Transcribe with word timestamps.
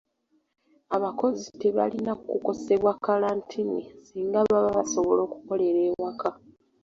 Abakozi 0.95 1.45
tebalina 1.61 2.13
kukosebwa 2.25 2.91
kalantiini 3.03 3.81
singa 4.05 4.41
baba 4.49 4.69
basobola 4.77 5.21
okukolera 5.27 5.79
ewaka. 5.91 6.29